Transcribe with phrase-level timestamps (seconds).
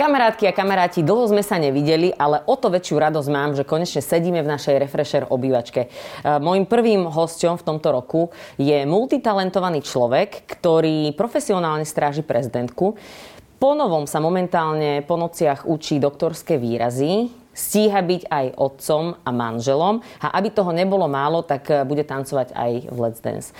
[0.00, 4.00] Kamarátky a kamaráti, dlho sme sa nevideli, ale o to väčšiu radosť mám, že konečne
[4.00, 5.84] sedíme v našej Refresher obývačke.
[5.84, 5.88] E,
[6.40, 12.96] Mojím prvým hosťom v tomto roku je multitalentovaný človek, ktorý profesionálne stráži prezidentku.
[13.60, 20.00] Po novom sa momentálne po nociach učí doktorské výrazy, stíha byť aj otcom a manželom
[20.24, 23.52] a aby toho nebolo málo, tak e, bude tancovať aj v Let's Dance.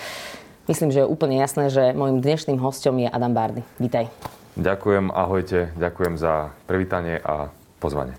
[0.65, 3.61] Myslím, že je úplne jasné, že môjim dnešným hostom je Adam Bardy.
[3.77, 4.40] Vítaj.
[4.59, 8.19] Ďakujem, ahojte, ďakujem za privítanie a pozvanie.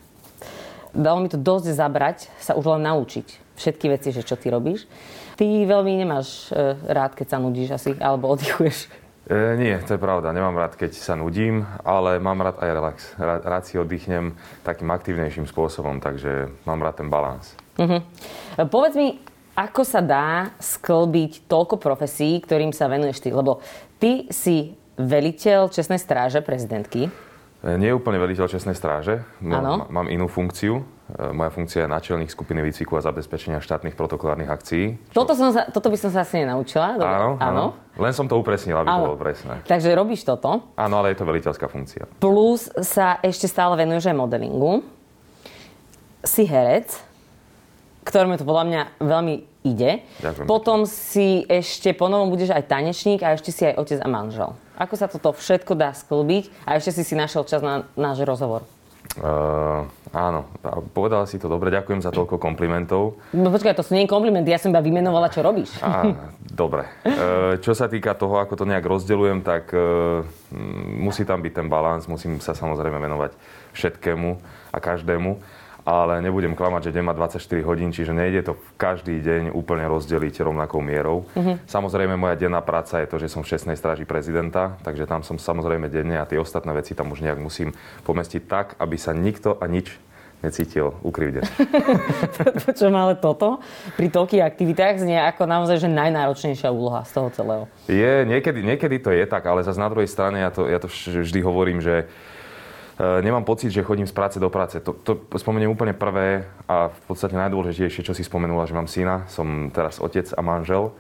[0.96, 4.88] Dalo mi to dosť zabrať sa už len naučiť všetky veci, že čo ty robíš.
[5.36, 8.92] Ty veľmi nemáš e, rád, keď sa nudíš asi, alebo oddychuješ.
[9.28, 10.36] E, nie, to je pravda.
[10.36, 12.98] Nemám rád, keď sa nudím, ale mám rád aj relax.
[13.16, 17.56] Rád, rád si oddychnem takým aktívnejším spôsobom, takže mám rád ten balans.
[17.80, 18.04] Uh-huh.
[18.68, 19.20] Povedz mi,
[19.56, 23.30] ako sa dá sklbiť toľko profesí, ktorým sa venuješ ty?
[23.32, 23.64] Lebo
[24.00, 27.10] ty si veliteľ Čestnej stráže prezidentky.
[27.62, 29.22] E, Nie je úplne veliteľ Čestnej stráže.
[29.40, 29.86] Áno.
[29.86, 30.82] Mám, mám inú funkciu.
[31.10, 34.98] E, Moja funkcia je náčelník skupiny výcviku a zabezpečenia štátnych protokolárnych akcií.
[35.12, 36.96] Toto, som sa, toto by som sa asi nenaučila.
[36.96, 37.12] Dobre?
[37.12, 37.66] Áno, áno.
[37.96, 39.06] Len som to upresnil, aby to Áno.
[39.12, 39.60] bolo presné.
[39.66, 40.74] Takže robíš toto.
[40.74, 42.08] Áno, ale je to veliteľská funkcia.
[42.18, 44.82] Plus sa ešte stále venuješ aj modelingu.
[46.22, 46.88] Si herec,
[48.06, 50.02] ktorému to podľa mňa veľmi ide.
[50.22, 54.52] Ďakujem Potom si ešte ponovom budeš aj tanečník a ešte si aj otec a manžel.
[54.82, 58.66] Ako sa toto všetko dá sklbiť a ešte si si našiel čas na náš rozhovor?
[59.12, 60.48] Uh, áno,
[60.96, 63.20] povedala si to dobre, ďakujem za toľko komplimentov.
[63.36, 65.76] No počkaj, to sú nie komplimenty, ja som iba vymenovala, čo robíš.
[65.84, 66.16] Á,
[66.48, 66.88] dobre.
[67.04, 71.68] E, čo sa týka toho, ako to nejak rozdeľujem, tak mm, musí tam byť ten
[71.68, 73.36] balans, musím sa samozrejme venovať
[73.76, 74.30] všetkému
[74.72, 75.32] a každému,
[75.86, 80.46] ale nebudem klamať, že deň má 24 hodín, čiže nejde to každý deň úplne rozdeliť
[80.46, 81.26] rovnakou mierou.
[81.66, 83.74] Samozrejme, moja denná práca je to, že som v 6.
[83.74, 87.74] stráži prezidenta, takže tam som samozrejme denne a tie ostatné veci tam už nejak musím
[88.06, 89.98] pomestiť tak, aby sa nikto a nič
[90.42, 91.46] necítil ukrivdený.
[92.66, 93.62] Počujem, ale toto
[93.94, 97.64] pri toľkých aktivitách znie ako naozaj že najnáročnejšia úloha z toho celého.
[97.86, 100.90] Je, niekedy, niekedy to je tak, ale zase na druhej strane ja to, ja to
[100.90, 102.10] vždy hovorím, že
[103.22, 104.80] nemám pocit, že chodím z práce do práce.
[104.80, 109.26] To, to spomeniem úplne prvé a v podstate najdôležitejšie, čo si spomenula, že mám syna,
[109.26, 110.94] som teraz otec a manžel.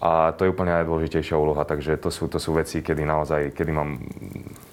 [0.00, 3.72] A to je úplne najdôležitejšia úloha, takže to sú, to sú veci, kedy naozaj, kedy
[3.72, 4.00] mám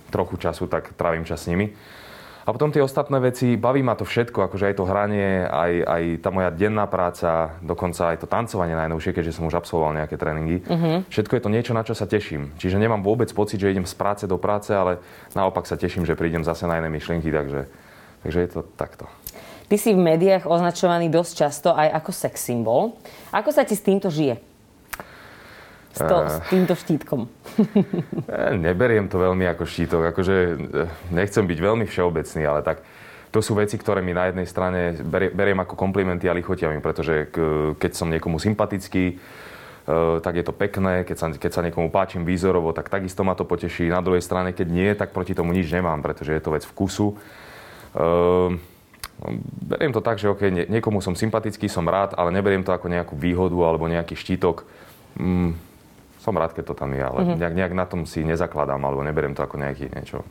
[0.08, 1.76] trochu času, tak trávim čas s nimi.
[2.48, 6.04] A potom tie ostatné veci, baví ma to všetko, akože aj to hranie, aj, aj
[6.24, 10.64] tá moja denná práca, dokonca aj to tancovanie najnovšie, keďže som už absolvoval nejaké tréningy.
[11.12, 12.56] Všetko je to niečo, na čo sa teším.
[12.56, 15.04] Čiže nemám vôbec pocit, že idem z práce do práce, ale
[15.36, 17.68] naopak sa teším, že prídem zase na iné myšlienky, takže,
[18.24, 19.12] takže je to takto.
[19.68, 22.96] Ty si v médiách označovaný dosť často aj ako sex symbol.
[23.36, 24.40] Ako sa ti s týmto žije?
[25.98, 27.20] S, to, s týmto štítkom.
[28.28, 30.56] E, Neberiem to veľmi ako štítok, akože e,
[31.10, 32.86] nechcem byť veľmi všeobecný, ale tak
[33.34, 36.80] to sú veci, ktoré mi na jednej strane berie- beriem ako komplimenty a lichotia mi,
[36.80, 37.28] pretože
[37.76, 39.20] keď som niekomu sympatický,
[40.24, 43.48] tak je to pekné, keď sa, keď sa niekomu páčim výzorovo, tak takisto ma to
[43.48, 43.88] poteší.
[43.88, 47.16] Na druhej strane, keď nie, tak proti tomu nič nemám, pretože je to vec vkusu.
[47.96, 48.60] Ehm,
[49.66, 52.86] Beriem to tak, že okay, nie- niekomu som sympatický, som rád, ale neberiem to ako
[52.86, 54.62] nejakú výhodu alebo nejaký štítok.
[55.18, 55.58] Mm,
[56.28, 59.32] som rád, keď to tam je, ale nejak, nejak na tom si nezakladám alebo neberiem
[59.32, 60.28] to ako nejaký niečo.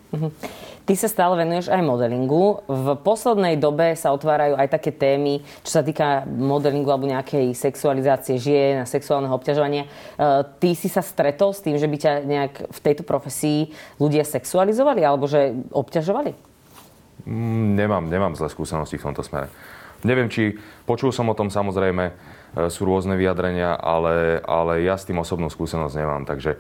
[0.84, 2.60] Ty sa stále venuješ aj modelingu.
[2.68, 8.36] V poslednej dobe sa otvárajú aj také témy, čo sa týka modelingu alebo nejakej sexualizácie
[8.36, 9.88] žien a sexuálneho obťažovania.
[9.88, 9.90] E,
[10.44, 15.00] Ty si sa stretol s tým, že by ťa nejak v tejto profesii ľudia sexualizovali
[15.00, 16.36] alebo že obťažovali?
[17.24, 19.48] Mm, Nemám, nemám zlé skúsenosti v tomto smere.
[20.04, 22.12] Neviem, či počul som o tom samozrejme,
[22.72, 26.24] sú rôzne vyjadrenia, ale, ale ja s tým osobnú skúsenosť nemám.
[26.24, 26.56] Takže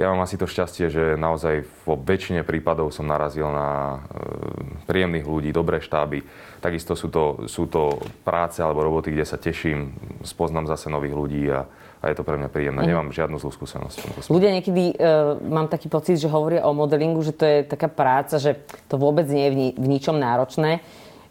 [0.00, 5.28] ja mám asi to šťastie, že naozaj vo väčšine prípadov som narazil na e, príjemných
[5.28, 6.24] ľudí, dobré štáby.
[6.64, 9.92] Takisto sú to, sú to práce alebo roboty, kde sa teším,
[10.24, 11.68] spoznám zase nových ľudí a,
[12.00, 12.80] a je to pre mňa príjemné.
[12.80, 14.24] Nemám žiadnu zlú skúsenosť.
[14.32, 15.06] Ľudia niekedy, e,
[15.50, 18.56] mám taký pocit, že hovoria o modelingu, že to je taká práca, že
[18.88, 20.80] to vôbec nie je v, ni- v ničom náročné.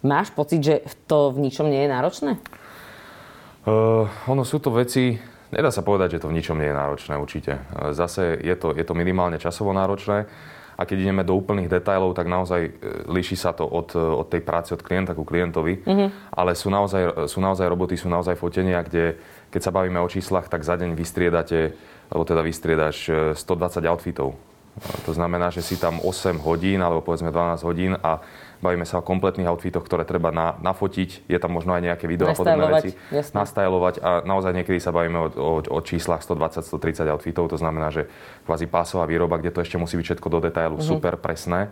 [0.05, 0.75] Máš pocit, že
[1.09, 2.31] to v ničom nie je náročné?
[3.67, 5.19] Uh, ono sú to veci,
[5.51, 7.59] nedá sa povedať, že to v ničom nie je náročné určite.
[7.75, 10.27] Uh, Zase je to, je to minimálne časovo náročné
[10.79, 12.71] a keď ideme do úplných detailov, tak naozaj e,
[13.11, 16.31] líši sa to od, od tej práce od klienta ku klientovi, mm-hmm.
[16.31, 19.19] ale sú naozaj, sú naozaj roboty, sú naozaj fotenia, kde
[19.51, 21.75] keď sa bavíme o číslach, tak za deň vystriedate,
[22.07, 24.39] alebo teda vystriedaš 120 outfitov.
[25.05, 28.23] To znamená, že si tam 8 hodín, alebo povedzme 12 hodín a
[28.59, 31.31] bavíme sa o kompletných outfitoch, ktoré treba na, nafotiť.
[31.31, 32.89] Je tam možno aj nejaké video a podobné veci.
[33.11, 33.35] Jasne.
[33.39, 37.51] Nastajlovať a naozaj niekedy sa bavíme o, o, o číslach 120-130 outfitov.
[37.55, 38.11] To znamená, že
[38.43, 40.91] kvázi pásová výroba, kde to ešte musí byť všetko do detailu mm-hmm.
[40.91, 41.71] super presné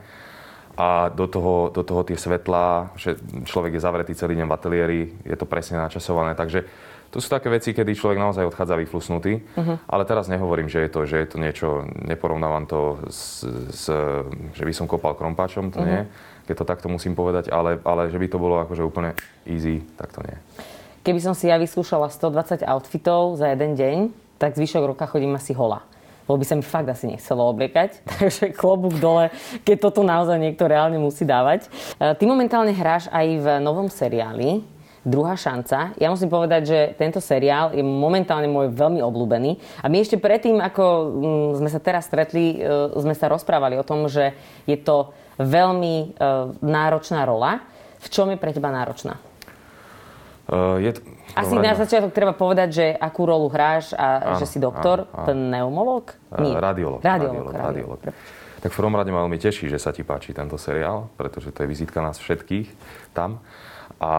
[0.78, 3.18] a do toho, do toho tie svetlá, že
[3.50, 6.38] človek je zavretý celý deň v ateliéri, je to presne načasované.
[6.38, 6.70] Takže
[7.18, 9.82] to sú také veci, kedy človek naozaj odchádza vyflusnutý, uh-huh.
[9.90, 11.68] ale teraz nehovorím, že je to, že je to niečo,
[12.06, 13.42] neporovnávam to s,
[13.74, 13.90] s
[14.54, 15.90] že by som kopal krompáčom, to uh-huh.
[15.90, 16.02] nie,
[16.46, 19.18] keď to takto musím povedať, ale, ale že by to bolo akože úplne
[19.50, 20.38] easy, tak to nie.
[21.02, 23.98] Keby som si ja vyskúšala 120 outfitov za jeden deň,
[24.38, 25.82] tak zvyšok roka chodím asi hola
[26.28, 28.04] lebo by sa mi fakt asi nechcelo obliekať.
[28.20, 29.32] Takže klobúk dole,
[29.64, 31.72] keď toto naozaj niekto reálne musí dávať.
[31.96, 34.60] E, ty momentálne hráš aj v novom seriáli,
[35.08, 35.96] Druhá šanca.
[35.96, 39.56] Ja musím povedať, že tento seriál je momentálne môj veľmi obľúbený.
[39.80, 43.88] A my ešte predtým, ako mm, sme sa teraz stretli, e, sme sa rozprávali o
[43.88, 44.36] tom, že
[44.68, 46.08] je to veľmi e,
[46.60, 47.64] náročná rola.
[48.04, 49.16] V čom je pre teba náročná?
[50.48, 51.04] Uh, je to...
[51.36, 55.12] Asi na začiatok treba povedať, že akú rolu hráš a áno, že si doktor, áno,
[55.12, 55.28] áno.
[55.28, 56.06] pneumolog?
[56.40, 56.56] Nie.
[56.56, 57.04] Radiolog.
[57.04, 57.52] Radiolog.
[57.52, 58.00] radiolog, radiolog.
[58.64, 61.62] Tak v prvom rade ma veľmi teší, že sa ti páči tento seriál, pretože to
[61.64, 62.72] je vizitka nás všetkých
[63.12, 63.44] tam.
[63.98, 64.14] A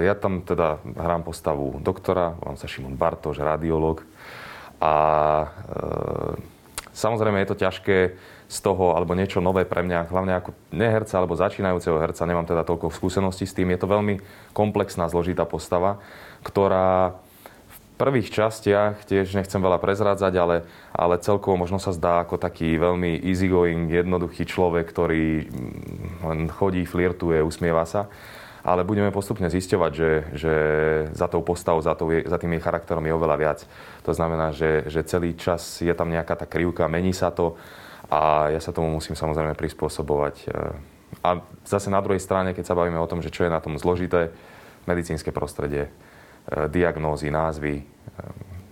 [0.00, 4.00] e, ja tam teda hrám postavu doktora, volám sa Šimon Bartoš, radiolog.
[4.80, 4.94] A
[5.44, 5.46] e,
[6.96, 7.98] samozrejme je to ťažké
[8.50, 12.66] z toho, alebo niečo nové pre mňa, hlavne ako neherca alebo začínajúceho herca, nemám teda
[12.66, 13.70] toľko skúseností s tým.
[13.70, 14.18] Je to veľmi
[14.56, 16.00] komplexná, zložitá postava,
[16.42, 17.20] ktorá
[17.68, 20.56] v prvých častiach, tiež nechcem veľa prezrádzať, ale,
[20.90, 26.82] ale celkovo možno sa zdá ako taký veľmi easygoing, jednoduchý človek, ktorý mm, len chodí,
[26.88, 28.08] flirtuje, usmieva sa
[28.60, 30.54] ale budeme postupne zisťovať, že, že
[31.16, 33.58] za tou postavou, za, tou, za tým jej charakterom je oveľa viac.
[34.04, 37.56] To znamená, že, že celý čas je tam nejaká tá krivka, mení sa to
[38.10, 40.50] a ja sa tomu musím samozrejme prispôsobovať.
[41.24, 43.78] A zase na druhej strane, keď sa bavíme o tom, že čo je na tom
[43.78, 44.34] zložité,
[44.84, 45.88] medicínske prostredie,
[46.68, 47.84] diagnózy, názvy.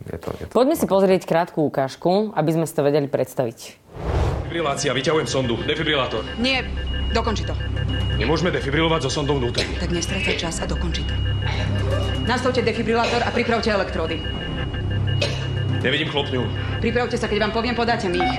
[0.08, 3.58] Je to, je to Poďme si pozrieť krátku ukážku, aby sme si to vedeli predstaviť.
[4.48, 5.60] Defibrilácia, vyťahujem sondu.
[5.68, 6.24] Defibrilátor.
[6.40, 6.64] Nie,
[7.12, 7.52] dokonči to.
[8.18, 9.62] Nemôžeme defibrilovať so sondou vnútri.
[9.78, 11.14] Tak nestrácaj čas a dokonči to.
[12.26, 14.18] Nastavte defibrilátor a pripravte elektrody.
[15.78, 16.42] Nevidím chlopňu.
[16.82, 18.36] Pripravte sa, keď vám poviem, podáte mi ich.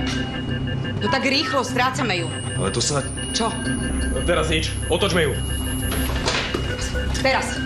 [1.00, 2.28] No tak rýchlo, strácame ju.
[2.60, 3.00] Ale to sa...
[3.32, 3.48] Čo?
[4.28, 4.68] Teraz nič.
[4.92, 5.32] Otočme ju.
[7.24, 7.56] Teraz.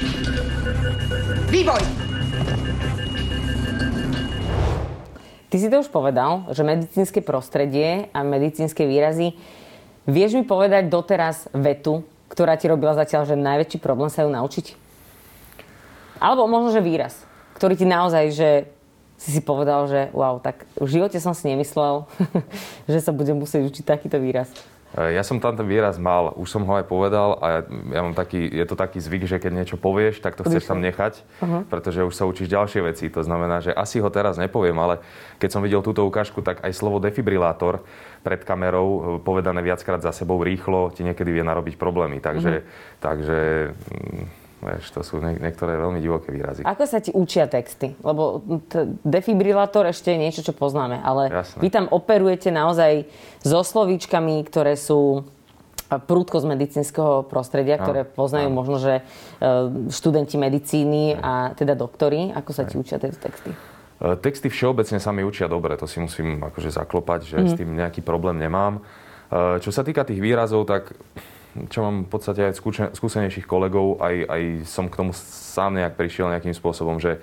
[1.50, 1.82] Výboj!
[5.50, 9.34] Ty si to už povedal, že medicínske prostredie a medicínske výrazy
[10.04, 14.76] Vieš mi povedať doteraz vetu, ktorá ti robila zatiaľ, že najväčší problém sa ju naučiť?
[16.20, 17.24] Alebo možno, že výraz,
[17.56, 18.50] ktorý ti naozaj, že
[19.16, 22.04] si si povedal, že wow, tak v živote som si nemyslel,
[22.92, 24.52] že sa budem musieť učiť takýto výraz.
[24.94, 28.14] Ja som tam ten výraz mal, už som ho aj povedal a ja, ja mám
[28.14, 31.66] taký, je to taký zvyk, že keď niečo povieš, tak to chceš tam nechať, uh-huh.
[31.66, 33.10] pretože už sa učíš ďalšie veci.
[33.10, 35.02] To znamená, že asi ho teraz nepoviem, ale
[35.42, 37.82] keď som videl túto ukážku, tak aj slovo defibrilátor
[38.22, 42.22] pred kamerou, e, povedané viackrát za sebou rýchlo, ti niekedy vie narobiť problémy.
[42.22, 43.02] Takže, uh-huh.
[43.02, 43.38] takže
[43.74, 46.64] mm, Vieš, to sú niektoré veľmi divoké výrazy.
[46.64, 47.92] Ako sa ti učia texty?
[48.00, 51.60] Lebo t- defibrilátor ešte je niečo, čo poznáme, ale Jasné.
[51.60, 53.04] vy tam operujete naozaj
[53.44, 55.28] so slovíčkami, ktoré sú
[55.92, 58.56] prúdko z medicínskeho prostredia, ktoré poznajú no.
[58.56, 59.02] možno, že e,
[59.92, 62.32] študenti medicíny a teda doktori.
[62.32, 63.52] Ako sa ti učia tieto texty?
[63.52, 67.46] E, texty všeobecne sa mi učia dobre, to si musím akože zaklopať, že mm.
[67.46, 68.80] s tým nejaký problém nemám.
[69.28, 70.96] E, čo sa týka tých výrazov, tak
[71.70, 72.58] čo mám v podstate aj
[72.98, 77.22] skúsenejších kolegov, aj, aj som k tomu sám nejak prišiel nejakým spôsobom, že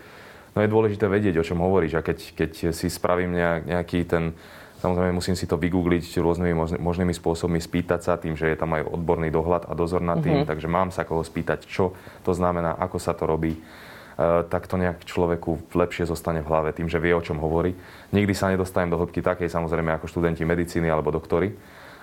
[0.55, 1.99] no je dôležité vedieť, o čom hovoríš.
[1.99, 4.31] A keď, keď si spravím nejak, nejaký ten,
[4.79, 8.87] samozrejme musím si to vygoogliť rôznymi možnými spôsobmi, spýtať sa tým, že je tam aj
[8.87, 10.49] odborný dohľad a dozor nad tým, mm-hmm.
[10.49, 11.91] takže mám sa koho spýtať, čo
[12.23, 16.69] to znamená, ako sa to robí uh, tak to nejak človeku lepšie zostane v hlave
[16.71, 17.75] tým, že vie, o čom hovorí.
[18.15, 21.51] Nikdy sa nedostanem do hĺbky takej, samozrejme, ako študenti medicíny alebo doktory,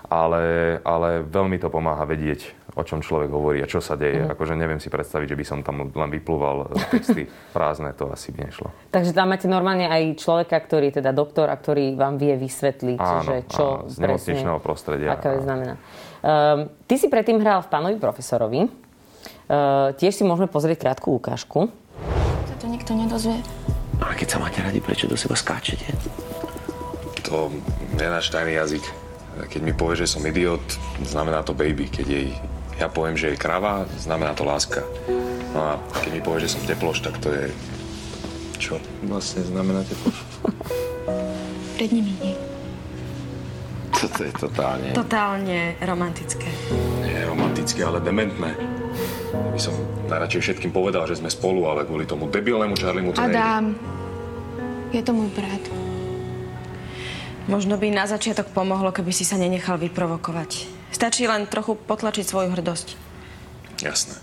[0.09, 4.25] ale, ale veľmi to pomáha vedieť, o čom človek hovorí a čo sa deje.
[4.25, 4.33] Mm.
[4.33, 8.49] Akože neviem si predstaviť, že by som tam len vyplúval texty prázdne, to asi by
[8.49, 8.73] nešlo.
[8.89, 13.21] Takže tam máte normálne aj človeka, ktorý teda doktor a ktorý vám vie vysvetliť, áno,
[13.21, 15.13] že čo áno, z nemocničného prostredia.
[15.13, 15.77] Aká vec znamená.
[16.25, 18.65] Um, ty si predtým hral v Pánovi profesorovi.
[19.49, 21.69] Uh, tiež si môžeme pozrieť krátku ukážku.
[22.49, 23.41] Sa to nikto nedozvie.
[24.01, 25.93] A keď sa máte radi, prečo do seba skáčete?
[27.29, 27.53] To
[27.99, 29.08] je náš tajný jazyk
[29.47, 30.65] Keď mi povie, že som idiot,
[31.07, 31.87] znamená to baby.
[31.87, 32.35] Keď jej
[32.79, 34.87] ja poviem, že je krava, znamená to láska.
[35.51, 37.51] No a keď mi povie, že som teploš, tak to je...
[38.59, 38.79] Čo
[39.11, 40.15] vlastne znamená teploš?
[41.79, 42.35] Pred nimi nie.
[43.91, 44.95] Toto je totálne...
[44.95, 46.47] Totálne romantické.
[47.03, 48.55] Nie romantické, ale dementné.
[49.35, 49.75] By som
[50.07, 53.35] najradšej všetkým povedal, že sme spolu, ale kvôli tomu debilnému Charliemu to nejde.
[53.35, 53.65] Adam,
[54.95, 55.88] je to môj brat.
[57.49, 60.69] Možno by na začiatok pomohlo, keby si sa nenechal vyprovokovať.
[60.93, 62.89] Stačí len trochu potlačiť svoju hrdosť.
[63.81, 64.21] Jasné.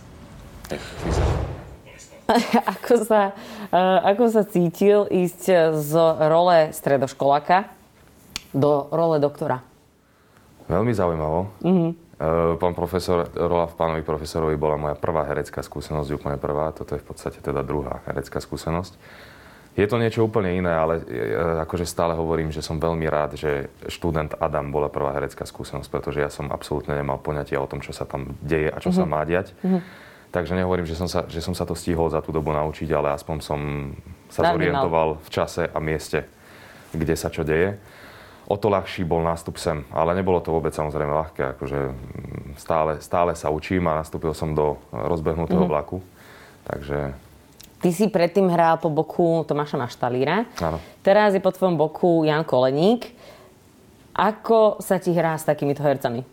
[0.70, 0.86] Nech
[2.78, 3.34] ako, sa,
[3.70, 5.92] eh, ako sa cítil ísť z
[6.30, 7.70] role stredoškoláka
[8.54, 9.62] do role doktora?
[10.66, 11.54] Veľmi zaujímavo.
[11.62, 11.92] Mm-hmm.
[12.58, 16.72] Pán profesor, rola v pánovi profesorovi bola moja prvá herecká skúsenosť, úplne prvá.
[16.72, 18.96] Toto je v podstate teda druhá herecká skúsenosť.
[19.76, 21.36] Je to niečo úplne iné, ale e,
[21.68, 26.24] akože stále hovorím, že som veľmi rád, že študent Adam bola prvá herecká skúsenosť, pretože
[26.24, 29.04] ja som absolútne nemal poňatia o tom, čo sa tam deje a čo mm-hmm.
[29.04, 29.52] sa má diať.
[29.60, 29.82] Mm-hmm.
[30.32, 33.16] Takže nehovorím, že som, sa, že som sa to stihol za tú dobu naučiť, ale
[33.20, 33.60] aspoň som
[34.32, 36.24] sa zorientoval v čase a mieste,
[36.96, 37.76] kde sa čo deje
[38.46, 39.82] o to ľahší bol nástup sem.
[39.90, 41.58] Ale nebolo to vôbec samozrejme ľahké.
[41.58, 45.74] Akože mm, stále, stále sa učím a nastúpil som do rozbehnutého mm-hmm.
[45.74, 45.98] vlaku.
[46.66, 47.25] Takže...
[47.82, 50.48] Ty si predtým hral po boku Tomáša Maštalíra.
[50.58, 50.80] Áno.
[51.06, 53.12] Teraz je po tvojom boku Jan Koleník.
[54.16, 56.24] Ako sa ti hrá s takýmito hercami?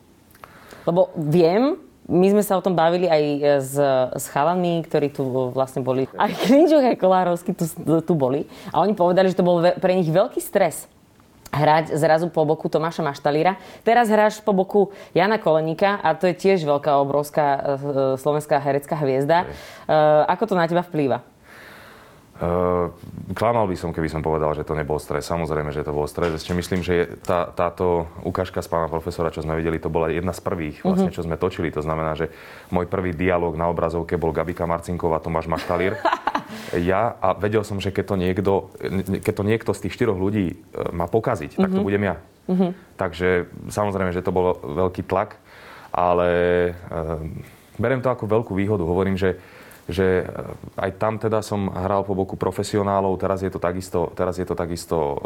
[0.86, 3.22] Lebo viem, my sme sa o tom bavili aj
[3.62, 3.74] s,
[4.18, 5.22] s chalami, ktorí tu
[5.54, 6.10] vlastne boli.
[6.18, 7.66] Aj Klinčuk, aj Kolárovský tu,
[8.02, 8.46] tu boli.
[8.74, 10.90] A oni povedali, že to bol pre nich veľký stres
[11.52, 13.60] hrať zrazu po boku Tomáša Maštalíra.
[13.84, 17.60] Teraz hráš po boku Jana Koleníka a to je tiež veľká, obrovská e,
[18.16, 19.44] slovenská herecká hviezda.
[19.44, 19.46] E,
[20.32, 21.20] ako to na teba vplýva?
[22.42, 22.90] Uh,
[23.38, 25.30] klamal by som, keby som povedal, že to nebol stres.
[25.30, 26.42] Samozrejme, že to bol stres.
[26.42, 30.34] Ešte myslím, že tá, táto ukážka z pána profesora, čo sme videli, to bola jedna
[30.34, 31.70] z prvých, vlastne, čo sme točili.
[31.70, 32.34] To znamená, že
[32.74, 35.94] môj prvý dialog na obrazovke bol Gabika Marcinková, Tomáš Maštalír.
[36.82, 38.52] ja a vedel som, že keď to niekto,
[39.22, 40.54] keď to niekto z tých štyroch ľudí e,
[40.90, 41.62] má pokaziť, mm-hmm.
[41.62, 41.86] tak to mhm.
[41.86, 42.16] budem ja.
[42.50, 42.70] Mm-hmm.
[42.98, 43.28] Takže
[43.70, 45.38] samozrejme, že to bol veľký tlak,
[45.94, 46.28] ale
[46.74, 47.00] e,
[47.78, 48.82] beriem to ako veľkú výhodu.
[48.82, 49.38] Hovorím, že
[49.90, 50.24] že e,
[50.78, 54.54] aj tam teda som hral po boku profesionálov, teraz je to takisto, teraz je to
[54.54, 55.18] takisto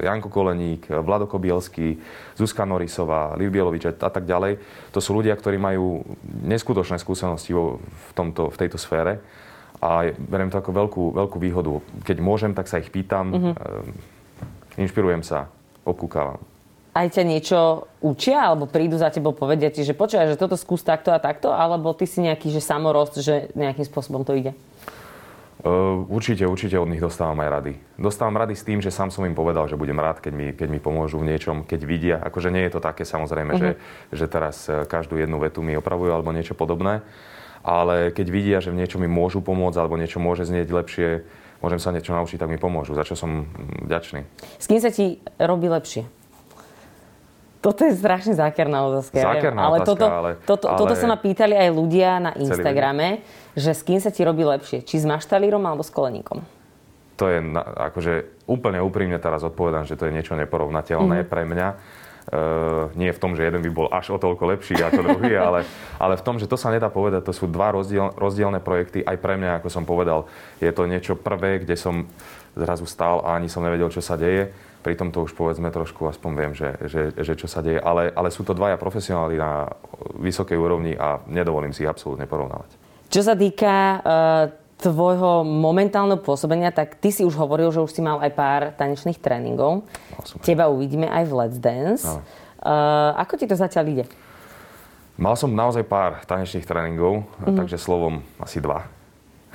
[0.00, 2.00] e, Janko Koleník, Vlado Kobielský,
[2.32, 4.56] Zuzka Norisová, Liv Bielovič a tak ďalej.
[4.96, 6.00] To sú ľudia, ktorí majú
[6.44, 9.20] neskutočné skúsenosti vo, v, tomto, v tejto sfére
[9.78, 11.70] a beriem to ako veľkú, veľkú výhodu.
[12.02, 13.54] Keď môžem, tak sa ich pýtam, mm-hmm.
[14.82, 15.46] inšpirujem sa,
[15.86, 16.42] obkúkávam.
[16.98, 20.82] Aj ťa niečo učia, alebo prídu za tebou povedia ti, že počúvaj, že toto skús
[20.82, 24.50] takto a takto, alebo ty si nejaký, že samorost, že nejakým spôsobom to ide?
[25.62, 27.72] Uh, určite, určite od nich dostávam aj rady.
[27.98, 30.68] Dostávam rady s tým, že sám som im povedal, že budem rád, keď mi, keď
[30.70, 32.16] mi pomôžu v niečom, keď vidia.
[32.18, 33.62] Akože nie je to také samozrejme, uh-huh.
[33.62, 33.70] že,
[34.14, 37.02] že teraz e, každú jednu vetu mi opravujú alebo niečo podobné
[37.68, 41.08] ale keď vidia, že v niečo mi môžu pomôcť alebo niečo môže znieť lepšie,
[41.60, 43.44] môžem sa niečo naučiť, tak mi pomôžu, za čo som
[43.84, 44.24] vďačný.
[44.56, 46.06] S kým sa ti robí lepšie?
[47.58, 49.18] Toto je strašne zákerná otázka.
[49.18, 50.78] Zákerná ale otázka, toto, ale, toto, ale...
[50.78, 53.26] toto sa ma pýtali aj ľudia na Instagrame,
[53.58, 54.86] že s kým sa ti robí lepšie?
[54.86, 56.46] Či s maštalírom alebo s koleníkom?
[57.18, 61.32] To je akože úplne úprimne teraz odpovedám, že to je niečo neporovnateľné mm-hmm.
[61.32, 61.68] pre mňa
[62.28, 65.64] Uh, nie v tom, že jeden by bol až o toľko lepší ako druhý, ale,
[65.96, 69.00] ale v tom, že to sa nedá povedať, to sú dva rozdiel, rozdielne projekty.
[69.00, 70.28] Aj pre mňa, ako som povedal,
[70.60, 72.04] je to niečo prvé, kde som
[72.54, 74.52] zrazu stál a ani som nevedel, čo sa deje.
[74.78, 77.82] Pritom to už povedzme trošku, aspoň viem, že, že, že čo sa deje.
[77.82, 79.68] Ale, ale sú to dvaja profesionáli na
[80.16, 82.78] vysokej úrovni a nedovolím si ich absolútne porovnávať.
[83.10, 87.98] Čo sa týka uh tvojho momentálneho pôsobenia, tak ty si už hovoril, že už si
[87.98, 89.82] mal aj pár tanečných tréningov.
[89.82, 92.06] No, Teba uvidíme aj v Let's Dance.
[92.06, 92.22] No.
[92.62, 94.04] Uh, ako ti to zatiaľ ide?
[95.18, 97.58] Mal som naozaj pár tanečných tréningov, mm-hmm.
[97.58, 98.86] takže slovom asi dva.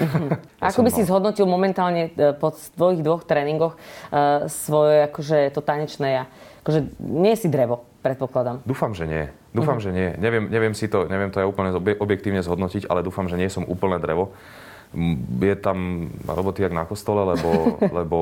[0.03, 0.29] Mm-hmm.
[0.69, 0.97] Ako by mal...
[0.99, 6.23] si zhodnotil momentálne e, po tvojich dvoch tréningoch uh, svoje akože to tanečné ja?
[6.63, 8.63] Akože nie si drevo, predpokladám.
[8.63, 9.23] Dúfam, že nie.
[9.51, 9.85] Dúfam, mm-hmm.
[9.85, 10.09] že nie.
[10.17, 13.67] Neviem, neviem si to, neviem to ja úplne objektívne zhodnotiť, ale dúfam, že nie som
[13.67, 14.31] úplne drevo
[15.41, 17.49] je tam roboty jak na kostole, lebo,
[17.97, 18.17] lebo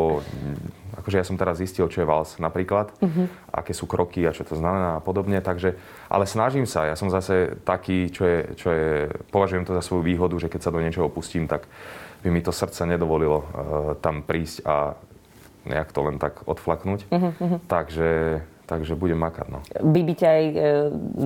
[1.02, 3.26] akože ja som teraz zistil, čo je vals napríklad, uh-huh.
[3.50, 5.76] aké sú kroky a čo to znamená a podobne, takže,
[6.08, 8.90] ale snažím sa, ja som zase taký, čo je, čo je,
[9.34, 11.66] považujem to za svoju výhodu, že keď sa do niečoho pustím, tak
[12.22, 13.46] by mi to srdce nedovolilo uh,
[13.98, 14.94] tam prísť a
[15.66, 17.10] nejak to len tak odflaknúť.
[17.10, 17.58] Uh-huh.
[17.66, 19.60] Takže, takže budem makať, no.
[19.84, 20.56] Bibi ťa aj e,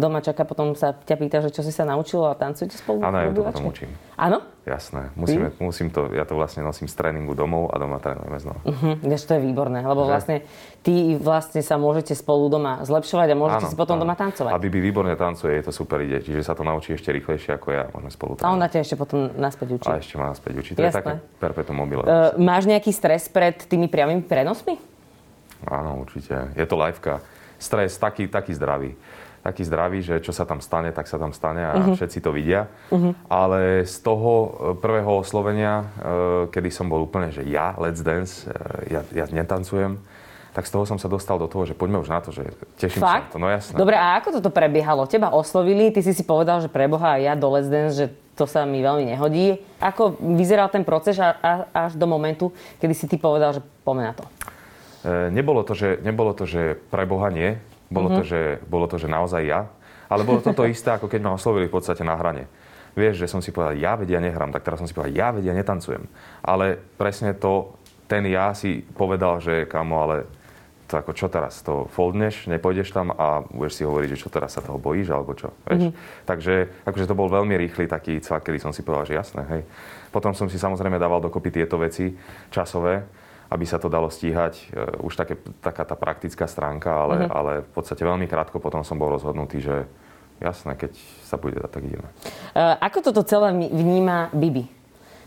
[0.02, 3.06] doma čaká, potom sa ťa pýta, že čo si sa naučila a tancujete spolu?
[3.06, 3.94] Áno, ja to potom učím.
[4.18, 4.42] Áno?
[4.66, 8.66] Jasné, musíme, musím to, ja to vlastne nosím z tréningu domov a doma trénujeme znova.
[8.66, 10.10] Hm, vieš, to je výborné, lebo Že?
[10.10, 10.36] vlastne
[10.82, 14.10] ty vlastne sa môžete spolu doma zlepšovať a môžete Áno, si potom áno.
[14.10, 14.50] doma tancovať.
[14.50, 17.68] A Bibi výborne tancuje, je to super ide, čiže sa to naučí ešte rýchlejšie ako
[17.78, 18.58] ja, môžeme spolu A trénovať.
[18.58, 19.86] ona ťa ešte potom naspäť učí.
[19.86, 20.72] A ešte ma naspäť učí.
[20.74, 20.98] To je Jasné.
[20.98, 22.02] také perpetuum mobile.
[22.02, 24.82] Uh, máš nejaký stres pred tými priamými prenosmi?
[25.70, 26.54] Áno, určite.
[26.58, 27.22] Je to liveka.
[27.66, 28.94] Stres taký, taký zdravý.
[29.42, 31.94] Taký zdravý, že čo sa tam stane, tak sa tam stane a Mhm.
[31.94, 32.66] všetci to vidia.
[33.28, 35.86] Ale z toho e, prvého oslovenia, e,
[36.48, 38.54] kedy som bol úplne, že ja, let's dance, e,
[38.90, 40.02] ja, ja netancujem,
[40.50, 42.42] tak z toho som sa dostal do toho, že poďme už na to, že
[42.76, 43.12] teším Fakt?
[43.12, 43.38] sa na to.
[43.38, 43.76] No jasné.
[43.76, 45.06] Dobre, a ako toto prebiehalo?
[45.06, 48.64] Teba oslovili, ty si si povedal, že preboha ja do Let's Dance, že to sa
[48.64, 49.62] mi veľmi nehodí.
[49.78, 51.16] Ako vyzeral ten proces
[51.72, 54.26] až do momentu, kedy si ty povedal, že poďme na to?
[55.06, 57.62] E, nebolo, to, že, nebolo to, že pre Boha nie,
[57.94, 58.16] bolo, Mhm.
[58.18, 59.70] to, že, bolo to, že naozaj ja,
[60.10, 62.50] ale bolo to to isté, ako keď ma oslovili v podstate na hrane.
[62.96, 65.54] Vieš, že som si povedal, ja vedia nehrám, tak teraz som si povedal, ja vedia
[65.54, 66.08] netancujem.
[66.42, 67.76] Ale presne to,
[68.08, 70.18] ten ja si povedal, že kamo, ale
[70.86, 74.54] to ako čo teraz, to foldneš, nepôjdeš tam a budeš si hovoriť, že čo teraz
[74.54, 75.92] sa toho bojíš, alebo čo, vieš.
[76.30, 79.62] Takže akože to bol veľmi rýchly taký cvak, kedy som si povedal, že jasné, hej.
[80.14, 82.14] Potom som si samozrejme dával dokopy tieto veci
[82.54, 83.02] časové,
[83.50, 84.54] aby sa to dalo stíhať.
[84.74, 88.98] E, už také, taká tá praktická stránka, ale, ale v podstate veľmi krátko potom som
[88.98, 89.86] bol rozhodnutý, že
[90.42, 90.92] jasné, keď
[91.24, 92.10] sa bude dať, tak ideme.
[92.52, 94.68] Uh, ako toto celé vní- vníma Bibi?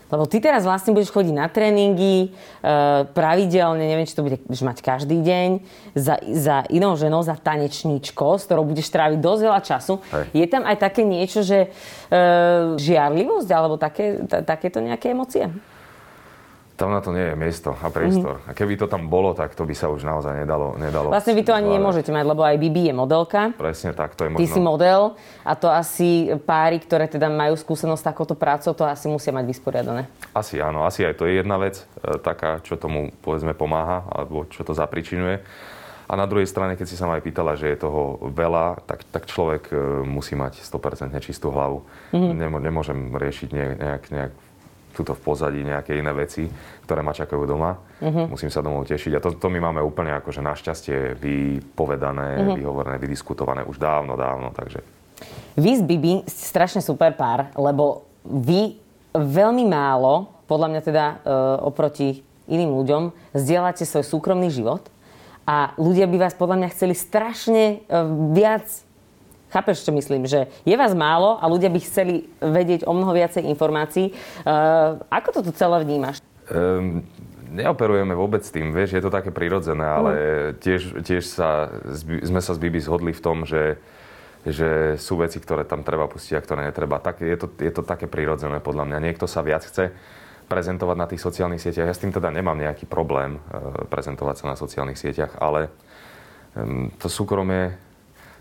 [0.09, 4.81] Lebo ty teraz vlastne budeš chodiť na tréningy uh, pravidelne, neviem, či to budeš mať
[4.81, 5.49] každý deň,
[5.93, 10.01] za, za inou ženou, za tanečníčkou, s ktorou budeš tráviť dosť veľa času.
[10.01, 10.25] Hej.
[10.33, 15.45] Je tam aj také niečo, že uh, žiarlivosť alebo také, ta, takéto nejaké emócie?
[16.79, 18.39] Tam na to nie je miesto a priestor.
[18.47, 20.79] A keby to tam bolo, tak to by sa už naozaj nedalo.
[20.79, 23.51] nedalo Vlastne vy to ani nemôžete mať, lebo aj Bibi je modelka.
[23.59, 24.47] Presne tak, to je Ty možno...
[24.47, 25.01] si model
[25.43, 29.43] a to asi páry, ktoré teda majú skúsenosť s takouto prácou, to asi musia mať
[29.51, 30.07] vysporiadané.
[30.31, 34.47] Asi áno, asi aj to je jedna vec, e, taká, čo tomu povedzme pomáha, alebo
[34.47, 35.43] čo to zapričinuje.
[36.09, 39.03] A na druhej strane, keď si sa ma aj pýtala, že je toho veľa, tak,
[39.11, 39.75] tak človek e,
[40.07, 41.83] musí mať 100% čistú hlavu.
[42.15, 44.33] Nemo, nemôžem riešiť ne, nejak, nejak
[44.93, 46.49] tuto v pozadí nejaké iné veci,
[46.83, 47.77] ktoré ma čakajú doma.
[48.29, 49.15] Musím sa domov tešiť.
[49.15, 54.51] A to, to my máme úplne akože našťastie vypovedané, vyhovorené, vydiskutované už dávno, dávno.
[54.51, 54.99] Takže
[55.59, 58.79] Vy s Bibi ste strašne super pár, lebo vy
[59.11, 61.15] veľmi málo, podľa mňa teda e,
[61.65, 63.03] oproti iným ľuďom,
[63.35, 64.87] zdieľate svoj súkromný život
[65.45, 67.77] a ľudia by vás podľa mňa chceli strašne e,
[68.33, 68.65] viac
[69.49, 70.29] Chápeš, čo myslím?
[70.29, 74.13] Že je vás málo a ľudia by chceli vedieť o mnoho viacej informácií.
[74.13, 74.13] E,
[75.09, 76.21] ako toto celé vnímaš?
[76.49, 77.05] Um,
[77.49, 80.11] neoperujeme vôbec tým, vieš, je to také prirodzené, ale
[80.61, 81.69] tiež, tiež sa,
[82.01, 83.81] sme sa s Bibi zhodli v tom, že,
[84.45, 87.01] že sú veci, ktoré tam treba pustiť a ktoré netreba.
[87.01, 88.97] Tak, je, to, je to také prirodzené podľa mňa.
[89.01, 89.89] Niekto sa viac chce
[90.49, 91.89] prezentovať na tých sociálnych sieťach.
[91.89, 95.69] Ja s tým teda nemám nejaký problém e, prezentovať sa na sociálnych sieťach, ale
[96.57, 97.77] um, to súkromie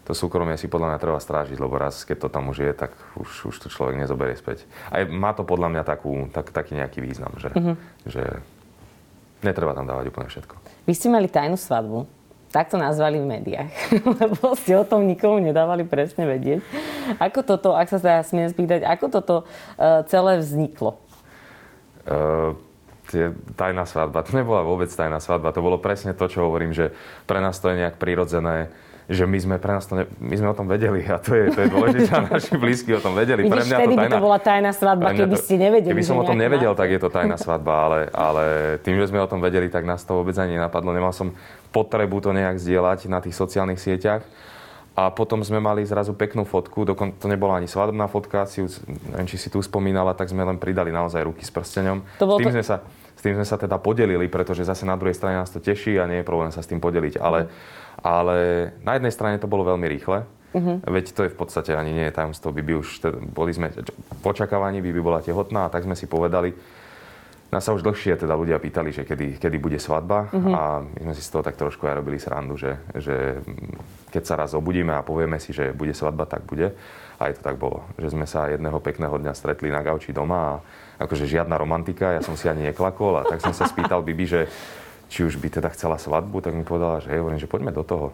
[0.09, 2.97] to súkromie si podľa mňa treba strážiť, lebo raz, keď to tam už je, tak
[3.21, 4.65] už, už to človek nezoberie späť.
[4.89, 7.53] A je- má to podľa mňa takú, tak, taký nejaký význam, že,
[8.09, 8.25] že
[9.45, 10.57] netreba tam dávať úplne všetko.
[10.89, 12.09] Vy ste mali tajnú svadbu.
[12.49, 13.69] Tak to nazvali v médiách,
[14.25, 16.65] lebo ste o tom nikomu nedávali presne vedieť.
[17.21, 20.97] Ako toto, ak sa teda smiem spýtať, ako toto uh, celé vzniklo?
[22.09, 22.57] Uh,
[23.13, 26.97] tie, tajná svadba, to nebola vôbec tajná svadba, to bolo presne to, čo hovorím, že
[27.29, 28.73] pre nás to je nejak prirodzené,
[29.09, 31.49] že my sme, pre nás to ne, my sme o tom vedeli a to je,
[31.49, 33.49] to je dôležité a naši blízki o tom vedeli.
[33.49, 35.43] pre Vidíš, mňa vtedy to by tajná, to bola tajná svadba, pre mňa keby to-
[35.43, 35.93] ste nevedeli.
[35.97, 36.77] Keby som o tom nevedel, má.
[36.77, 38.45] tak je to tajná svadba, ale, ale
[38.85, 40.93] tým, že sme o tom vedeli, tak nás to vôbec ani nenapadlo.
[40.93, 41.33] Nemal som
[41.73, 44.29] potrebu to nejak zdieľať na tých sociálnych sieťach.
[44.93, 48.67] A potom sme mali zrazu peknú fotku, dokon, to nebola ani svadobná fotka, si ju,
[49.09, 52.03] neviem, či si tu spomínala, tak sme len pridali naozaj ruky s prstenom.
[52.19, 52.77] To bolo s, tým to- sme sa,
[53.15, 56.11] s tým sme sa teda podelili, pretože zase na druhej strane nás to teší a
[56.11, 57.15] nie je problém sa s tým podeliť.
[57.23, 57.47] Ale,
[58.09, 60.25] ale na jednej strane to bolo veľmi rýchle,
[60.81, 62.57] Veď to je v podstate ani nie je tajomstvo.
[62.57, 63.05] Bibi už,
[63.37, 66.57] boli sme v očakávaní, Bibi bola tehotná a tak sme si povedali,
[67.49, 71.15] nás sa už dlhšie teda ľudia pýtali, že kedy, kedy bude svadba a my sme
[71.17, 73.41] si z toho tak trošku aj robili srandu, že, že
[74.13, 76.77] keď sa raz obudíme a povieme si, že bude svadba, tak bude.
[77.17, 77.89] A aj to tak bolo.
[77.97, 80.61] Že sme sa jedného pekného dňa stretli na gauči doma a
[81.01, 84.41] akože žiadna romantika, ja som si ani neklakol a tak som sa spýtal Bibi, že
[85.09, 87.83] či už by teda chcela svadbu, tak mi povedala, že hej, hovorím, že poďme do
[87.83, 88.13] toho.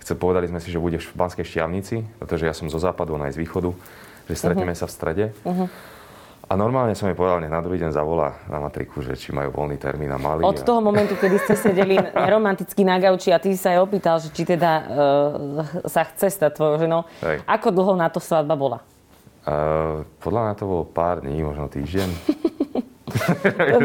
[0.00, 3.28] Chce, povedali sme si, že budeš v Banskej Štiavnici, pretože ja som zo západu, ona
[3.28, 3.72] je z východu,
[4.28, 5.24] že stretneme sa v strede.
[6.50, 9.54] A normálne som jej povedal, nech na druhý deň zavolá na matriku, že či majú
[9.54, 10.42] voľný termín a mali.
[10.42, 10.66] Od a...
[10.66, 11.94] toho momentu, kedy ste sedeli
[12.26, 16.58] neromanticky na gauči a ty sa jej opýtal, že či teda uh, sa chce stať
[16.58, 17.46] tvojou ženou, Hej.
[17.46, 18.82] ako dlho na to svadba bola?
[19.46, 22.08] Uh, podľa mňa to bolo pár dní, možno týždeň.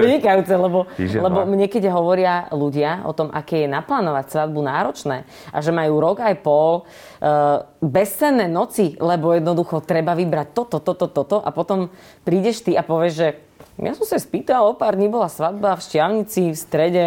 [0.06, 5.18] Vynikajúce, lebo, Týždeň, lebo mne keď hovoria ľudia o tom, aké je naplánovať svadbu náročné
[5.52, 11.10] a že majú rok aj pol uh, bezcenné noci, lebo jednoducho treba vybrať toto, toto,
[11.12, 11.90] toto a potom
[12.24, 13.28] prídeš ty a povieš, že
[13.76, 17.06] ja som sa spýtal, o pár dní bola svadba v Šťavnici, v strede.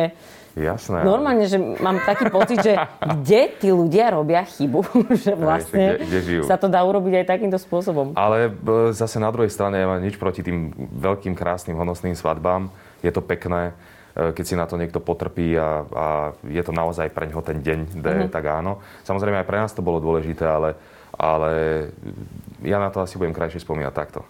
[0.61, 1.01] Jasné.
[1.01, 4.83] Normálne, že mám taký pocit, že kde tí ľudia robia chybu,
[5.16, 6.42] že vlastne kde- kde žijú.
[6.42, 8.12] sa to dá urobiť aj takýmto spôsobom.
[8.12, 12.68] Ale b- zase na druhej strane ja mám nič proti tým veľkým, krásnym, honosným svadbám.
[12.99, 13.71] Je to pekné,
[14.12, 16.05] e, keď si na to niekto potrpí a, a
[16.42, 18.29] je to naozaj pre neho ten deň D, Mhm.
[18.29, 18.83] tak áno.
[19.03, 20.75] Samozrejme aj pre nás to bolo dôležité, ale,
[21.12, 21.53] ale
[22.61, 24.27] ja na to asi budem krajšie spomínať takto.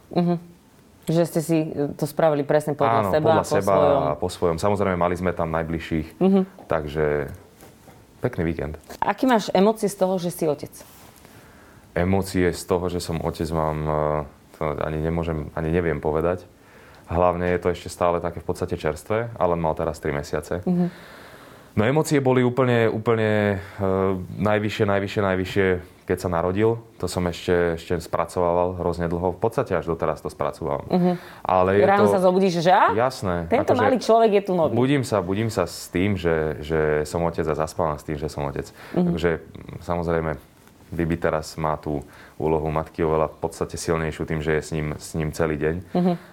[1.09, 1.59] Že ste si
[1.94, 3.99] to spravili presne podľa áno, seba podľa a po seba svojom.
[3.99, 4.57] a po svojom.
[4.57, 6.40] Samozrejme mali sme tam najbližších, Mhm.
[6.66, 7.33] takže
[8.18, 8.75] pekný víkend.
[8.99, 10.71] Aký máš emócie z toho, že si otec?
[11.92, 13.99] Emócie z toho, že som otec, mám, e,
[14.55, 16.44] to ani nemôžem, ani neviem povedať.
[17.07, 20.61] Hlavne je to ešte stále také v podstate čerstvé, ale mal teraz 3 mesiace.
[21.77, 25.67] No emócie boli úplne, úplne uh, najvyššie, najvyššie, najvyššie,
[26.09, 26.81] keď sa narodil.
[26.99, 29.37] To som ešte, ešte spracovával hrozne dlho.
[29.37, 30.89] V podstate až doteraz to spracovávam.
[31.45, 32.17] Ale je Ráno to...
[32.17, 33.47] sa zobudíš, že á, Jasné.
[33.47, 34.73] tento akože- malý človek je tu nový.
[34.75, 38.27] Budím sa, budím sa s tým, že, že som otec a zaspávam s tým, že
[38.27, 38.67] som otec.
[38.97, 40.35] Takže mm, samozrejme,
[40.88, 42.01] Bibi teraz má tú
[42.38, 45.74] úlohu matky oveľa v podstate silnejšiu tým, že je s ním, s ním celý deň.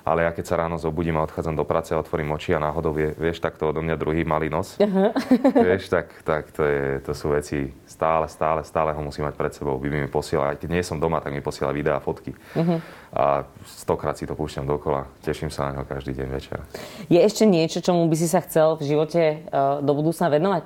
[0.05, 2.93] Ale ja keď sa ráno zobudím a odchádzam do práce a otvorím oči a náhodou
[2.93, 4.77] vie, vieš, tak to odo mňa druhý malý nos.
[5.65, 9.51] vieš, tak, tak to, je, to sú veci stále, stále, stále ho musím mať pred
[9.51, 9.81] sebou.
[9.81, 12.37] Bibi mi posiela, aj keď nie som doma, tak mi posiela videá, fotky.
[13.15, 15.09] A stokrát si to púšťam dokola.
[15.25, 16.59] Teším sa na ňo každý deň večer.
[17.07, 20.65] Je ešte niečo, čomu by si sa chcel v živote uh, do budúcna venovať?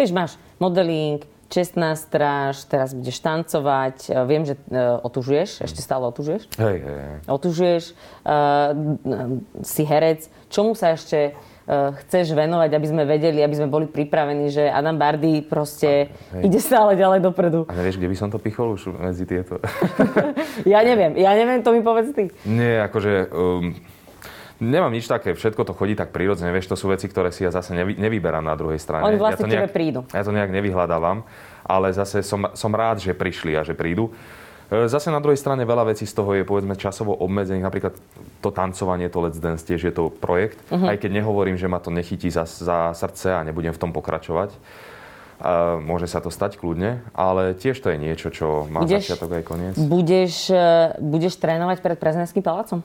[0.00, 1.20] Vieš, máš modeling,
[1.52, 6.48] čestná stráž, teraz budeš tancovať, uh, viem, že uh, otužuješ, ešte stále otužuješ?
[6.56, 7.18] Hej, hej, hej.
[7.28, 8.72] Otužuješ, uh,
[9.60, 10.32] si herec.
[10.48, 11.36] Čomu sa ešte
[11.72, 16.42] chceš venovať, aby sme vedeli, aby sme boli pripravení, že Adam Bardy proste Hej.
[16.50, 17.70] ide stále ďalej dopredu.
[17.70, 19.62] A nevieš, kde by som to pichol už medzi tieto?
[20.62, 22.28] Ja neviem, ja neviem, to mi povedz ty.
[22.44, 23.32] Nie, akože...
[23.32, 23.78] Um,
[24.62, 27.50] nemám nič také, všetko to chodí tak prírodzene, vieš, to sú veci, ktoré si ja
[27.50, 29.02] zase nevy, nevyberám na druhej strane.
[29.02, 30.00] Oni vlastne ja to nejak, prídu.
[30.14, 31.26] Ja to nejak nevyhľadávam,
[31.66, 34.14] ale zase som, som rád, že prišli a že prídu.
[34.70, 37.66] E, Zase na druhej strane veľa vecí z toho je povedzme časovo obmedzených.
[37.66, 37.94] Napríklad
[38.40, 40.56] to tancovanie, to Let's Dance tiež je to projekt.
[40.72, 40.86] Mhm.
[40.88, 44.54] Aj keď nehovorím, že ma to nechytí za, za srdce a nebudem v tom pokračovať.
[45.42, 49.42] A môže sa to stať kľudne, ale tiež to je niečo, čo má Budeš- začiatok
[49.42, 49.74] aj koniec.
[49.74, 52.78] Budeš, uh, budeš trénovať pred prezidentským palácom?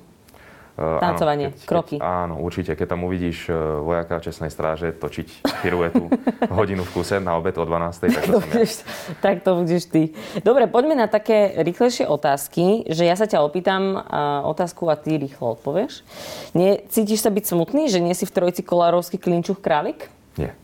[0.78, 1.98] Tancovanie, áno, kroky.
[1.98, 2.78] áno, určite.
[2.78, 6.06] Keď tam uvidíš uh, vojaka čestnej stráže točiť piruetu
[6.58, 7.98] hodinu v kuse na obed o 12.
[8.14, 8.54] tak To to som ja.
[8.54, 8.72] budeš,
[9.18, 10.14] tak to budeš ty.
[10.46, 15.18] Dobre, poďme na také rýchlejšie otázky, že ja sa ťa opýtam uh, otázku a ty
[15.18, 16.06] rýchlo odpovieš.
[16.54, 20.14] Nie, cítiš sa byť smutný, že nie si v trojici Kolárovský klinčuch králik?
[20.38, 20.54] Nie.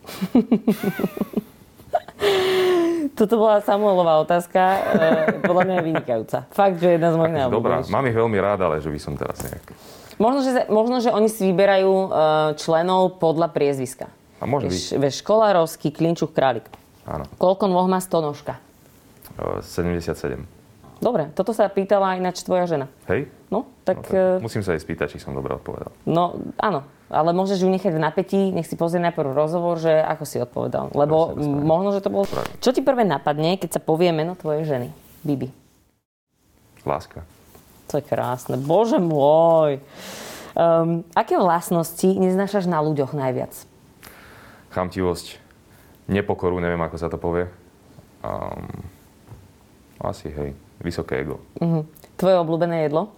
[3.14, 4.82] Toto bola Samuelová otázka, uh,
[5.42, 6.38] podľa mňa je vynikajúca.
[6.50, 7.94] Fakt, že jedna z mojich Dobrá, najobľúbenejších.
[7.94, 9.66] mám ich veľmi rád, ale že by som teraz nejak...
[10.24, 12.10] Možno že, možno, že oni si vyberajú uh,
[12.56, 14.08] členov podľa priezviska.
[14.40, 16.64] A môže Vieš, vieš Kolárovský, Klinčuch, Králik.
[17.04, 17.28] Áno.
[17.36, 18.56] Koľko nôh má stonožka?
[19.36, 20.48] Uh, 77.
[21.04, 22.88] Dobre, toto sa pýtala ináč tvoja žena.
[23.12, 23.28] Hej?
[23.52, 24.08] No, tak...
[24.08, 25.92] No, tak eh, musím sa jej spýtať, či som dobre odpovedal.
[26.08, 26.88] No, áno.
[27.12, 30.96] Ale môžeš ju nechať v napätí, nech si pozrie najprv rozhovor, že ako si odpovedal.
[30.96, 32.26] Lebo m, možno, že to bolo...
[32.64, 34.88] Čo ti prvé napadne, keď sa povie meno tvojej ženy?
[35.28, 35.52] Bibi.
[36.88, 37.28] Láska.
[37.94, 38.58] To je krásne.
[38.58, 39.78] Bože môj.
[40.58, 43.54] Um, aké vlastnosti neznášaš na ľuďoch najviac?
[44.74, 45.38] Chamtivosť,
[46.10, 47.46] nepokoru, neviem, ako sa to povie.
[48.26, 48.66] Um,
[50.02, 51.38] asi, hej, vysoké ego.
[51.62, 51.86] Mhm.
[52.18, 53.14] Tvoje obľúbené jedlo?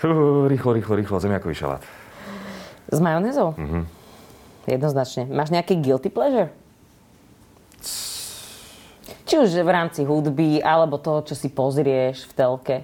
[0.00, 0.08] Fú,
[0.48, 1.84] rýchlo, rýchlo, rýchlo, zemiakový šalát.
[2.88, 3.52] S majonézou?
[3.52, 3.84] Mhm.
[4.64, 5.28] Jednoznačne.
[5.28, 6.48] Máš nejaký guilty pleasure?
[9.26, 12.76] Či už v rámci hudby, alebo toho, čo si pozrieš v telke.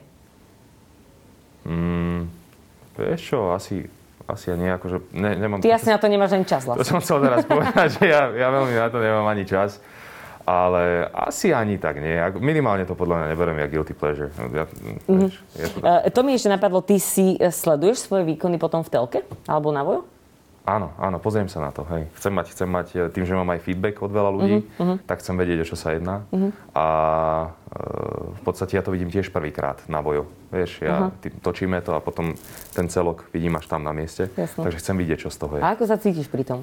[1.63, 2.27] Mm,
[2.93, 3.87] vieš čo, asi,
[4.27, 5.63] asi ani akože, ne, nemám...
[5.63, 6.85] Ty asi na to nemáš ani čas, To vlastne.
[6.85, 9.79] som chcel teraz povedať, že ja, ja veľmi na to nemám ani čas.
[10.43, 12.19] Ale asi ani tak nie.
[12.35, 14.27] Minimálne to podľa mňa neberiem jak guilty pleasure.
[14.51, 14.67] Ja,
[15.07, 15.19] Mhm.
[15.23, 15.87] vieš, je to tak.
[15.87, 19.19] Uh, to mi ešte napadlo, ty si sleduješ svoje výkony potom v telke?
[19.47, 20.03] Alebo na vojo?
[20.63, 21.83] Áno, áno, pozriem sa na to.
[21.91, 22.07] Hej.
[22.15, 25.19] Chcem mať, chcem mať, e, tým, že mám aj feedback od veľa ľudí, uh-huh, tak
[25.19, 26.23] chcem vedieť, o čo sa jedná.
[26.31, 26.55] Uh-huh.
[26.71, 26.87] A
[27.67, 27.79] e,
[28.39, 30.31] v podstate ja to vidím tiež prvýkrát na boju.
[30.55, 31.19] Vieš, ja uh-huh.
[31.19, 32.39] tým, točíme to a potom
[32.79, 34.31] ten celok vidím až tam na mieste.
[34.39, 34.63] Jasne.
[34.63, 35.63] Takže chcem vidieť, čo z toho je.
[35.67, 36.63] A ako sa cítiš pri tom?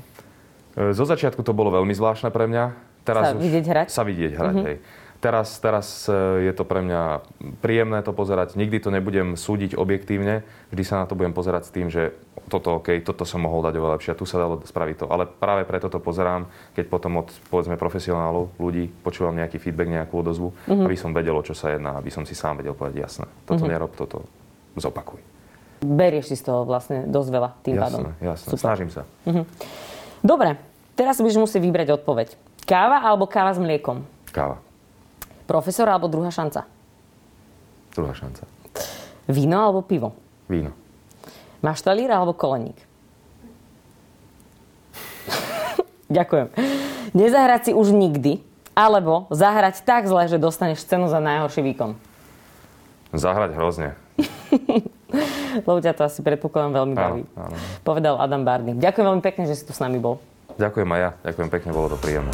[0.79, 2.65] E, Zo začiatku to bolo veľmi zvláštne pre mňa.
[2.71, 3.87] Sa Teraz vidieť hrať?
[3.91, 4.77] Sa vidieť hrať, hej.
[5.19, 7.19] Teraz, teraz e, je to pre mňa
[7.59, 8.55] príjemné to pozerať.
[8.55, 10.47] Nikdy to nebudem súdiť objektívne.
[10.71, 12.15] Vždy sa na to budem pozerať s tým, že
[12.47, 15.05] toto OK, toto som mohol dať oveľa lepšie a tu sa dalo spraviť to.
[15.11, 20.23] Ale práve preto to pozerám, keď potom od, povedzme, profesionálov, ľudí, počúvam nejaký feedback, nejakú
[20.23, 23.27] odozvu, aby som vedel, o čo sa jedná, aby som si sám vedel povedať jasné.
[23.43, 24.23] Toto nerob, toto
[24.79, 25.19] zopakuj.
[25.83, 27.99] Berieš si z toho vlastne dosť veľa tým pádom.
[28.07, 28.47] Jasné, jasné.
[28.55, 28.63] Super.
[28.63, 29.01] Snažím sa.
[30.23, 30.55] Dobre,
[30.95, 32.39] teraz budeš musieť vybrať odpoveď.
[32.63, 34.03] Káva alebo káva s mliekom?
[34.31, 34.68] Káva.
[35.49, 36.69] Profesor alebo druhá šanca?
[37.97, 38.45] Druhá šanca.
[39.25, 40.13] Víno alebo pivo?
[40.45, 40.77] Víno.
[41.65, 42.77] Maštalír alebo koleník?
[46.09, 46.53] Ďakujem.
[47.17, 48.41] Nezahrať si už nikdy,
[48.77, 51.97] alebo zahrať tak zle, že dostaneš cenu za najhorší výkon.
[53.13, 53.97] Zahrať hrozne.
[55.65, 57.21] Lebo ťa to asi predpokladám veľmi Áno, baví.
[57.33, 57.55] áno.
[57.81, 58.77] Povedal Adam Bardy.
[58.77, 60.21] Ďakujem veľmi pekne, že si tu s nami bol.
[60.61, 61.09] Ďakujem aj ja.
[61.25, 62.33] Ďakujem pekne, bolo to príjemné.